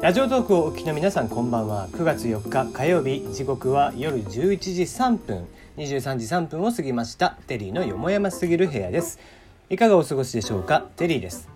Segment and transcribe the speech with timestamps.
[0.00, 1.86] ラジオトークをお聞きの皆さんこんばんは。
[1.90, 3.22] 9月4日火曜日。
[3.34, 5.46] 時刻は夜11時3分。
[5.76, 7.36] 23時3分を過ぎました。
[7.46, 9.18] テリーのよもやますぎる部屋です。
[9.68, 10.86] いかがお過ごしでしょうか？
[10.96, 11.50] テリーです。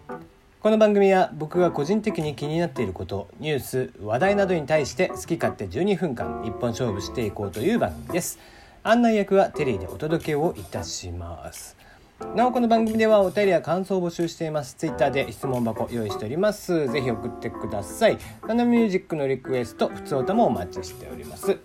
[0.60, 8.38] この番組は僕が個人的に気になっていることニュース話題などに対して好き勝手12分間一本勝負していこうという番組です。
[8.82, 11.78] 案内役はテリーでお届けをいたします。
[12.20, 14.74] なおこの番組ではお便りや感想を募集しています。
[14.74, 16.88] ツイッターで質問箱用意しております。
[16.90, 18.18] ぜひ送ってください。
[18.40, 21.58] カナミュージックのリクエスト普通歌もお待ちしております。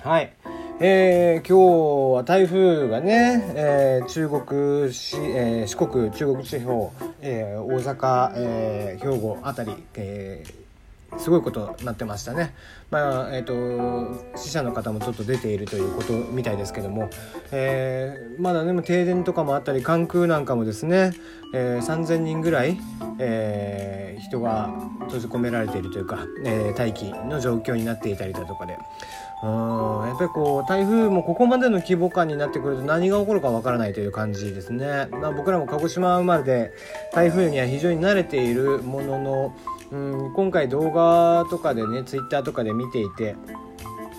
[0.00, 0.32] はい。
[0.78, 10.61] えー、今日は台風がね、えー、中国し、えー、四国中国地方、えー、大阪、えー、兵庫あたり、えー
[11.18, 12.54] すごいことになってましたね。
[12.90, 17.10] まあえーと、死者の方もちょっと出ているということみたいですけども、
[17.52, 21.12] えー、まだでも停電とかもあったり関空なんかもですね、
[21.54, 22.78] えー、3,000人ぐらい、
[23.18, 24.70] えー、人が
[25.04, 28.76] 閉じ込められているというか、えー、待機の状況になっていたりだとかで。
[29.44, 36.72] うんやっぱりこう台風もここまでの規模感になってくると何が起こるかわからないという感じですね、まあ、僕らも鹿児島生まれで
[37.12, 39.56] 台風には非常に慣れているものの
[39.92, 39.96] う
[40.30, 43.36] ん今回動画とかでねツイッターとかで見ていて、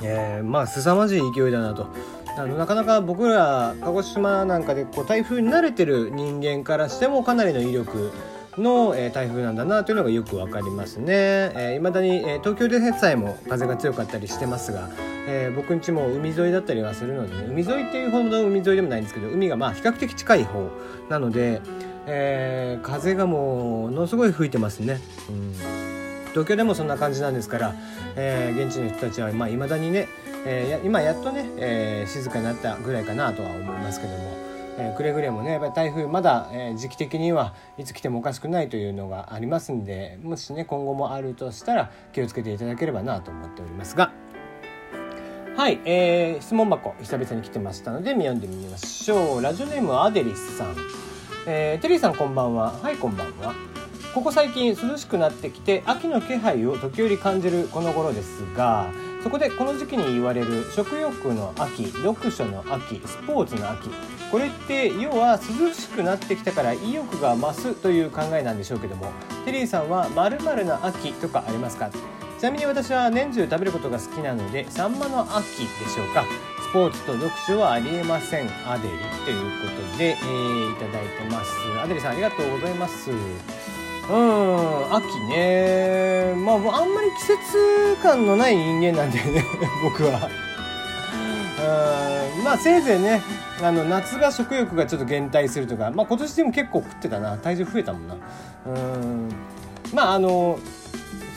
[0.03, 1.87] えー、まあ凄まじい勢いだなと。
[2.35, 8.11] あのなかなか僕ら鹿児島なんかでこう台風に慣れてる人間からしてもかなりの威力
[8.57, 11.05] の、えー、台風なんだなというのがよくわかりますね。
[11.09, 14.89] えー、だに、えー、東京でさえも風が強かったりしてますが、
[15.27, 20.69] えー、僕ん家も海沿いだったりはするので、ね、海沿いっていうほど海沿いでもないんですけど海がまあ比較的近い方
[21.09, 21.61] なので、
[22.07, 24.99] えー、風がものすごい吹いてますね。
[25.29, 25.93] うん
[26.33, 27.75] 東京でもそんな感じなんですから、
[28.15, 30.07] えー、現地の人たちはいまあ未だにね、
[30.45, 34.17] えー、今やっとね、え、静かになったぐらいかなとは思いますけども、
[34.79, 44.11] え、くれぐれもねやっぱり台風まだ、え、時期的にはいつ来てもおかしくないというのがありますんでもしね今後もあるとしたら気をつけていただければなと思っておりますが。
[45.55, 50.75] はい、えー、質問箱久々に来てましたので見読んでみましょうラジオネームアデリスさん
[51.45, 52.71] えー、テリーさんこんばんは。
[52.81, 53.53] はいこんばんは。
[54.13, 58.91] ここ最近涼しくなってきて秋の気配を時折感じるこの頃ですが
[59.23, 63.89] そこでこの時期に言われる食欲の秋読書の秋スポーツの秋
[64.31, 69.11] これって要は涼しくなってきたから意欲が増すという考えなんでしょうけども
[69.45, 71.89] テリーさんは〇〇な秋とかありますか？
[72.39, 76.23] ちなみに私は年中食べることが好きなのでサンマの秋でしょうか？
[76.73, 78.49] ポーツと読書はありえません。
[78.67, 81.51] アデリということで、えー、いただいてます。
[81.79, 83.11] アデリさんありがとうございます。
[83.11, 86.33] うん秋ね。
[86.35, 89.45] まああんまり季節感のない人間なんだよね
[89.85, 90.27] 僕は。
[92.37, 93.21] うんまあせいぜいね
[93.61, 97.37] あの夏が食欲がちょっと減退するとかまあ今年でも結構食ってたな。
[97.37, 98.15] 体重増えたもんな。
[98.65, 99.29] うん
[99.93, 100.57] まああの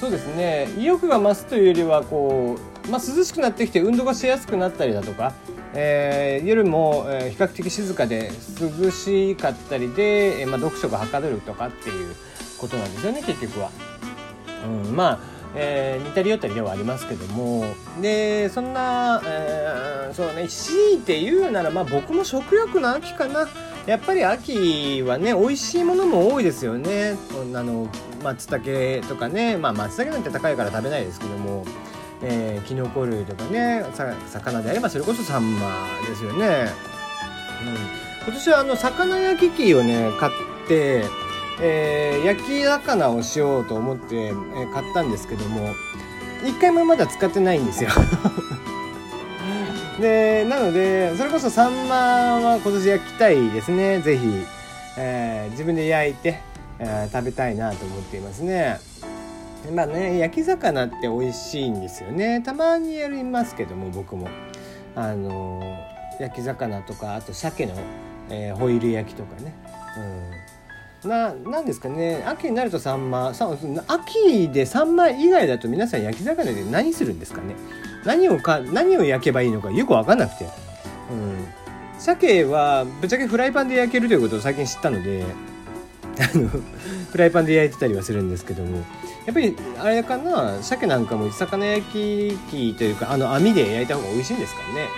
[0.00, 0.69] そうですね。
[0.78, 5.34] 意欲が増すというよりはこう、まあ、涼しくなってきて運動がしやすくなったりだとか、
[5.74, 8.30] えー、夜も、比較的静かで
[8.82, 12.14] 涼しかったりで、まあ、読書がはかどるとかっていう
[12.58, 13.70] ことなんですよね結局は。
[14.64, 17.64] うん、まあえー、似たり寄ったりではありますけども。
[18.02, 23.48] でそんな、えー、そうね強いて言うなら、まあ、僕も食欲の秋かな。
[23.86, 27.16] やっぱり秋はね美味しいものも多いですよね。
[27.54, 27.88] あの
[28.22, 29.56] 松茸とかね。
[29.56, 31.64] まあ松茸なんて高いから食べないですけども。
[32.22, 33.84] えー、キノコ類とかね
[34.27, 36.69] 魚であればそれこそサンマですよね、
[37.62, 37.75] うん、
[38.25, 40.32] 今年はあの魚焼き器をね買っ
[40.66, 41.05] て
[41.60, 45.71] えー、焼き魚をしようと思って、えー、買ったんですけども
[46.44, 47.88] 一回もまだ使ってないんですよ。
[49.99, 54.03] でなのでそれこそサンマは今年焼きたいですね。
[54.03, 54.47] 是非、
[54.99, 56.43] えー、自分で焼いて、
[56.78, 58.78] えー、食べたいなと思っていますね。
[59.71, 62.43] まあね焼き魚って美味しいんですよね。
[62.43, 64.28] たまにやりますけども僕も。
[64.94, 65.60] あの
[66.19, 67.75] 焼き魚とかあと鮭の、
[68.31, 69.55] えー、ホイル焼きとかね。
[71.05, 71.11] うん。
[71.11, 72.25] ななんですかね。
[72.26, 73.55] 秋になるとサンマさ
[73.87, 77.55] 秋でサンマ以外だと皆さん焼き魚で何するんですかね。
[78.06, 80.44] 何をか何を焼けばいいのかよく分かんなくて、
[81.11, 81.46] うん、
[81.99, 85.25] 鮭はぶっちゃけフライパンで焼けるということを最近知ったので
[86.18, 86.62] あのフ
[87.18, 88.78] ライパンで焼いてたりはするんですけども
[89.26, 94.88] やっぱりあれかな鮭なんかも魚焼き器というかあの網で焼いた方が美味しいんですからね。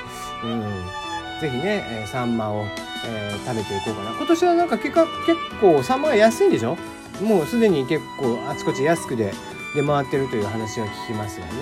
[0.45, 1.41] うん。
[1.41, 2.65] ぜひね、えー、サンマを、
[3.07, 4.11] えー、食べていこうかな。
[4.11, 6.77] 今年はなんか結構結構サンマが安いんでしょ？
[7.23, 9.33] もうすでに結構あちこち安くで
[9.75, 11.53] 出回ってるという話は聞きますよね、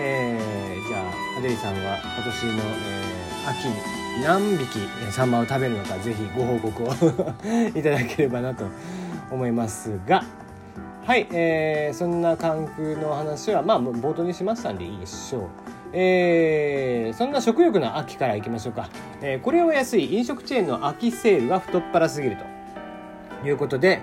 [0.00, 3.74] えー、じゃあアデリさんは今年の、えー、秋に
[4.22, 4.78] 何匹
[5.10, 6.92] サンマを食べるのかぜひご報告を
[7.76, 8.64] いただければなと
[9.30, 10.24] 思いますが。
[11.04, 15.42] はい、えー、そんな関空の話はまあ冒頭にしましたんでいいでしょう。
[15.92, 18.90] えー、そんな食欲の秋からいきましょうか、
[19.22, 22.57] えー、これを安い飲食チェーンの秋セールが太っ腹すぎると。
[23.44, 24.02] いうことで、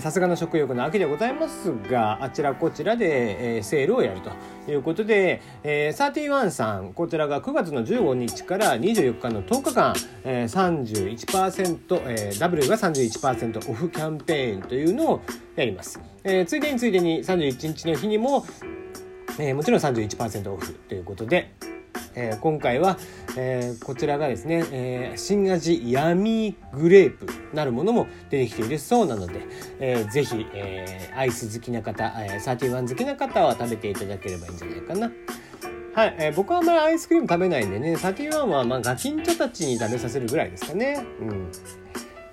[0.00, 4.30] さすがの食欲の秋でございますが、あちらこちらで、えー、セールをやると
[4.70, 9.94] いうことで、えー、31さん、こちらが9月の15日から24日の10日間、
[10.24, 15.20] えー、31%、えー、W が31%オフキャンペーンというのを
[15.56, 16.00] やります。
[16.22, 18.46] えー、ついでについでに31日の日にも、
[19.38, 21.52] えー、もちろん31%オフということで、
[22.14, 22.98] えー、今回は、
[23.36, 29.40] えー、こちらがですね、えー、新味闇グレープなるものも出てきているそうなので、
[29.80, 35.10] えー、ぜひ、えー、アイス好きな方、えー、31好きな方は食べていただければいいんじゃないかな。
[35.94, 41.06] はい、えー、僕はあんまりアイスクリーム食べないんでね、31はまあガキンチョたちに食べさせるぐらいですかね。
[41.20, 41.50] うん。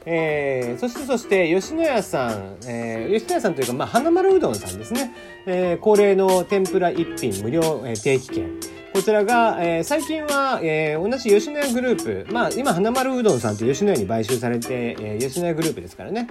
[0.05, 5.13] えー、そしてそして吉野家さん、えー、吉野家さんというか、まあ、花丸うどんさんですね、
[5.45, 8.59] えー、恒例の天ぷら一品無料、えー、定期券
[8.93, 16.27] こちらが、えー、最近は、えー、同じ吉野家グループ、まあ、今、花丸うどんさんって吉野家に買収されて、えー、吉野家グループですからね。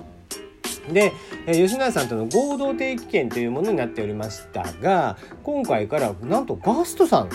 [0.92, 1.14] で、
[1.46, 7.30] え、吉野家さんとの合同定期券というものになっておりましたが、今回からなんとガストさん、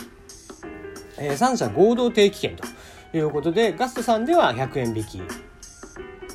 [1.18, 2.64] えー、3社合同定期券と
[3.18, 5.22] いうことで、ガストさんでは100円引き。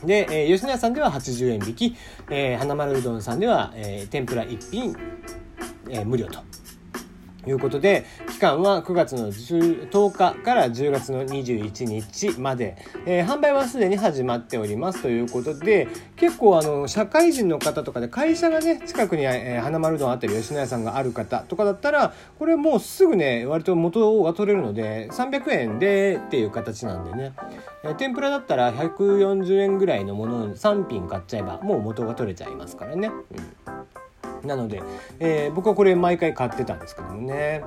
[0.04, 1.96] で、え、吉野家さんでは80円引き、
[2.28, 4.96] え、花丸うどんさんでは、え、天ぷら1品、
[5.88, 6.40] え、無料と
[7.46, 12.76] いうことで、期間は9月の10日から10月の21日まで、
[13.06, 27.32] えー、販売はすでに始まっておりますということで、結構あの、社会人の方とかで会社がね、近くに、えー、花丸丼あったり吉野家さんがある方とかだったら、これもうすぐね、割と元が取れるので、300円でっていう形なんでね、
[27.84, 33.08] えー、天ぷらだったら140円ぐらいのものを3品買っちゃえば、もう元が取れちゃいますからね。
[33.08, 34.00] うん。
[34.44, 34.82] なので、
[35.18, 37.62] えー、僕はこれ毎回買ってたんですけどもね。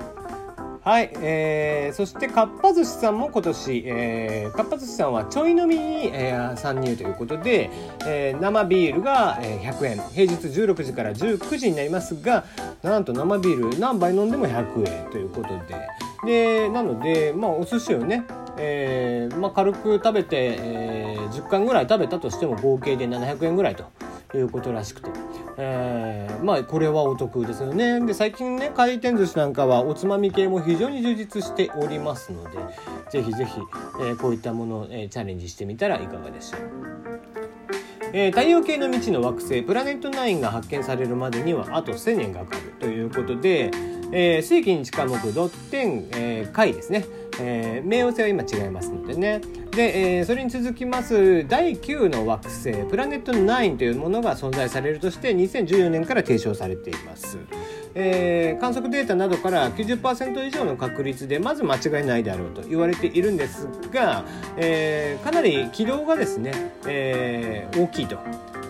[0.84, 7.70] はい、えー、そしてかっぱ寿司さんも今年、えー、かっぱ寿司さんはちょい飲みに、えー、参入ということで、
[8.06, 12.44] えー、生ビールが、えー、100円平日16時から19時になりますが
[12.82, 15.88] なんと生ビール何杯飲んでも100円ということで。
[16.26, 18.24] でなのでまあお寿司をね
[18.56, 23.84] えーまあ、軽く食べて、えー、10貫ぐらい食べたとしても合計で700円ぐらいと
[24.36, 25.10] いうことらしくて、
[25.56, 32.58] えー、まあこれはお得ですよねで最近ね回転寿司なんかはおつまみ系も非常に充実しておりますので
[33.10, 33.60] ぜひぜひ、
[34.00, 36.94] えー、こういったものを、えー、チャレンジしてみたらいかがでしょう。
[38.16, 43.72] えー、太陽系の未知の惑星プラネット9が発見されるまでにはあと1000年がかかるということで、
[44.12, 47.04] えー、世紀に近目ドッテン、えー、回ですね
[47.40, 49.40] えー、冥王星は今違いますのでね
[49.70, 57.38] で、えー、それに続きます第9の惑星プラネット9というものが存在されるとして2014年から提唱されています。
[57.94, 64.24] えー、観測データなどから90%以上の確率でまず間違いないであろうと言われているんですが、
[64.56, 68.18] えー、かなり軌道がですね、えー、大きいと。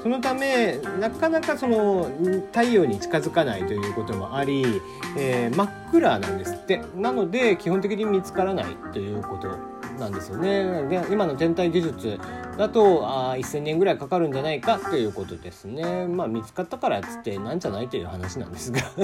[0.02, 2.10] そのためなかなかその
[2.52, 4.82] 太陽に近づかないということもあり、
[5.16, 6.82] え、真っ暗なんですって。
[6.94, 9.73] なので基本的に見つからないということ。
[9.98, 10.88] なんですよね。
[10.88, 12.18] で今の天体技術
[12.56, 16.06] だとあ1000年ぐらいかかるんじゃないかということですね。
[16.06, 18.80] まあ見つかったからっつってなんじゃないという話なんですが。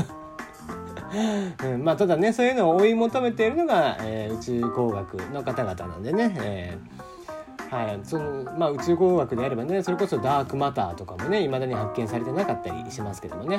[1.64, 7.11] うん、まあただねそういうのを追い求めているのが、えー、宇宙工学の方々なんでね、えー
[7.71, 13.59] はいそのまあ、宇宙工学であればねそれこそダークマターとかもねいまだに発見されてなかったりしますけどもね。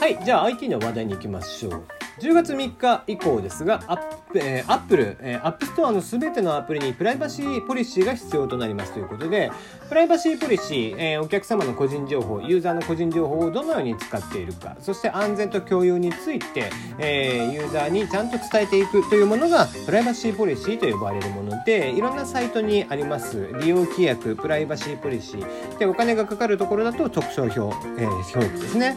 [0.00, 1.84] はいじゃあ IT の話題に行きましょう。
[2.20, 4.00] 10月3日以降ですがアッ、
[4.34, 9.50] えー、アップル、えー、 App Store のすべてのアプリにプライバシーポリシーが必要となりますということで
[9.88, 27.58] プライバシーポリシー、え、お客様の個人情報ユーザーの個人情報をどのように使っているかそして安全と共有について、え、ユーザーにちゃんと伝えていくというものがプライバシーポリシーと呼ばれるものでいろんなサイトにあります利用規約プライバシーポリシーでお金がかかるところだと特商法、
[27.98, 28.96] え、表記ですね。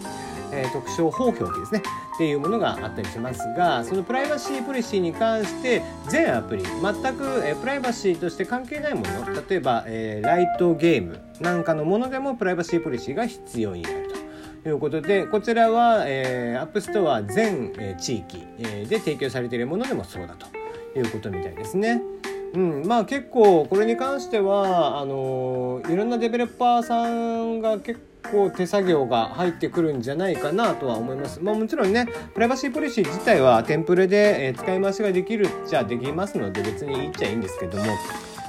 [0.56, 1.82] えー、特徴法表記ですね
[2.16, 14.08] っていうものがあったりしますがそのプライバシーポリシーに関して全アプリ全く、えー、プライバシーとして関係ないもの例えば、えー、ライトゲームなんかのものでもプライバシーポリシーが必要になる
[14.64, 20.48] ということでこちらは、えー、App Store 全、えー、地域、えー、で提供されているものでもそうだと
[20.98, 22.02] いうことみたいですね。
[22.54, 28.00] うん、まあ結構これに関してはあのいろんなデベロッパーさんが結
[28.32, 31.42] 構手作業が入ってくるんじゃないかなとは思います。
[31.42, 37.84] まあもちろんね、プライバシーポリシー自体はテンプレで、え使い回しができるっちゃできますので別に言っちゃいいんですけども、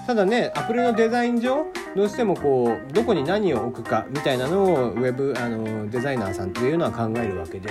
[0.06, 7.70] ただね、アプリのデザイン上、どうしてもこうどこに何を置くかみたいなのをウェブあのデザイナーさんというのは考えるわけで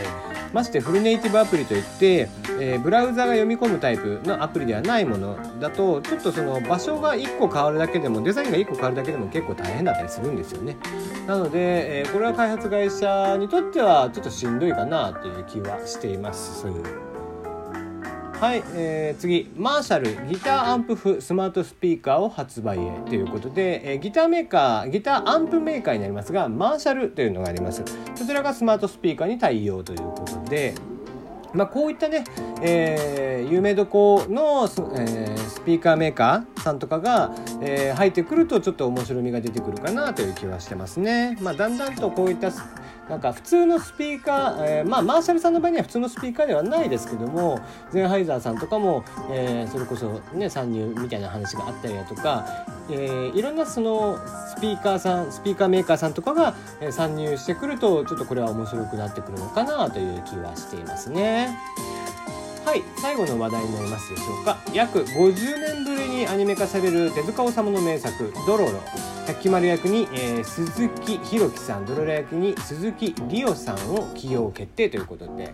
[0.51, 2.27] ましてフルネイティブアプリといって、
[2.59, 10.75] えー、ブラウザが読み込むタイプのアプリではないものだとちょっとその場所が1個変わるだけでもデザインが1個変わるだけでも結構大変だったりするんですよね。
[11.27, 16.65] なので、えー、これは開発会社にとってはちょっとしんどいかなという気はしています。
[18.45, 27.83] はい、えー、次マーシャルギターアンプフスマートスピーカーを発売へということで、えー、ギターメーカーギターアンプメーカーになりますがマーシャルというのがあります
[28.13, 30.75] そちらがスマートスピーカーに対応ということで
[31.55, 32.25] まあ、こういったね、
[32.61, 41.37] えー、有名どこのス,、えー、スピーカーメーカーさんとかが、えー、入ってくるとちょっと面白みが出てくるかなという気はしてますね。
[41.41, 42.51] まあ、だんだんとこういった
[43.09, 47.59] なんか普通のスピーカー、えー、まあマーシャルさんの場合には普通のスピーカーではないですけども
[47.91, 54.17] ゼンハイザーさんとかも、えー、それこそね参入みたいな話があったりだとか、えー、いろんなその
[54.57, 56.55] スピーカーさんスピーカーメーカーさんとかが、
[56.91, 61.57] 参入してくるとちょっとこれは面白くなってくるのかなという気はしていますね。
[62.65, 68.71] はい最後の話題になりますでしょうか約50年ぶりにアニメ化される手塚治虫の名作「ドロロ」
[69.27, 75.53] 百鬼丸役に、えー、鈴木弘樹さんドロロ役に鈴木里央さんを起用決定ということで、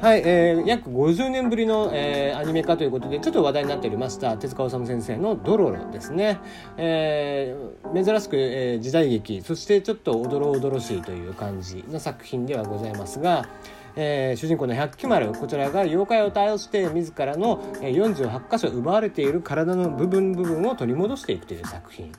[0.00, 6.38] はいえー、約50年ぶりの、えー、アニメ化ということでちょっと話題になっておりました手塚治虫先生の「ドロロ」ですね、
[6.78, 13.46] えー、珍しく、えー、時代劇そしてちょっとおどろおどろしいという感じの作品ではございますが
[13.94, 22.10] えー、主人公の百鬼丸こちらが妖怪を倒して自らの48箇所奪われている体の部分部分を取り戻していくという作品、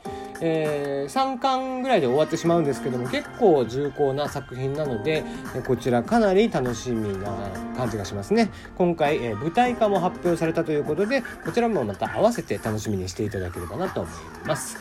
[0.41, 5.23] えー、3巻ぐらいで終わってしまうんですけども結構重厚な作品なので
[5.65, 7.31] こちらかなり楽しみな
[7.77, 8.51] 感じがしますね。
[8.77, 14.77] 今回、えー、舞台化も発表されたということでこちらもまた合わせて楽しみにしていただければなと思います。